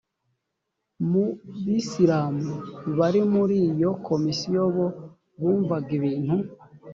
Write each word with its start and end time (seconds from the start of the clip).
mu 1.09 1.25
bisilamu 1.63 2.53
bari 2.97 3.21
muri 3.33 3.55
iyo 3.71 3.91
komisiyo 4.07 4.61
bo 4.75 4.87
bumvaga 5.39 5.89
ibintu 5.99 6.35